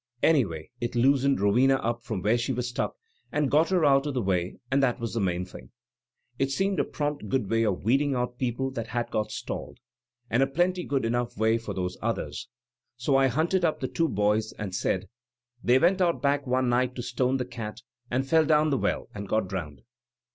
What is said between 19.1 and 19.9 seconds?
pmd got drowned.'